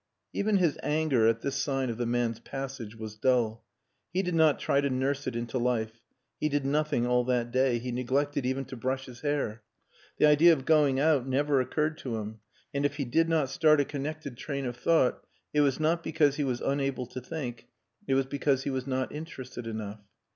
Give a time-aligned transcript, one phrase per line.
[0.33, 3.63] Even his anger at this sign of the man's passage was dull.
[4.11, 6.01] He did not try to nurse it into life.
[6.39, 9.61] He did nothing all that day; he neglected even to brush his hair.
[10.17, 12.39] The idea of going out never occurred to him
[12.73, 16.37] and if he did not start a connected train of thought it was not because
[16.37, 17.67] he was unable to think.
[18.07, 20.01] It was because he was not interested enough.